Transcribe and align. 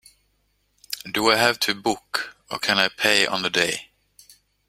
Do 1.11 1.29
I 1.29 1.35
have 1.35 1.59
to 1.59 1.75
book, 1.75 2.35
or 2.49 2.57
can 2.57 2.79
I 2.79 2.89
pay 2.89 3.27
on 3.27 3.43
the 3.43 3.51
day? 3.51 3.91